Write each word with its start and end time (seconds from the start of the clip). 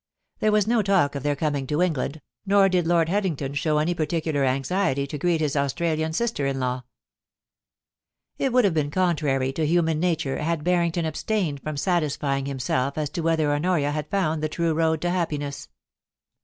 There 0.39 0.51
was 0.51 0.65
no 0.65 0.81
talk 0.81 1.13
of 1.13 1.21
their 1.21 1.35
coming 1.35 1.67
to 1.67 1.79
England, 1.79 2.21
nor 2.43 2.69
did 2.69 2.87
Lord 2.87 3.07
Headington 3.07 3.53
show 3.53 3.77
any 3.77 3.93
particular 3.93 4.43
anxiety 4.43 5.05
to 5.05 5.17
greet 5.19 5.41
his 5.41 5.55
Australian 5.55 6.11
sister 6.13 6.47
in 6.47 6.59
law. 6.59 6.85
It 8.39 8.51
would 8.51 8.65
have 8.65 8.73
been 8.73 8.89
contrary 8.89 9.53
to 9.53 9.67
human 9.67 9.99
nature 9.99 10.37
had 10.39 10.63
Bar 10.63 10.89
THE 10.89 10.89
KNOTTING 11.03 11.05
OF 11.05 11.13
THE 11.13 11.19
THREADS. 11.19 11.23
439 11.61 11.61
rington 11.61 11.61
abstained 11.61 11.61
from 11.61 11.77
satisfying 11.77 12.45
himself 12.47 12.97
as 12.97 13.11
to 13.11 13.21
whether 13.21 13.51
Honoria 13.53 13.93
bad 13.93 14.09
found 14.09 14.41
the 14.41 14.49
true 14.49 14.73
road 14.73 15.01
to 15.01 15.11
happiness. 15.11 15.69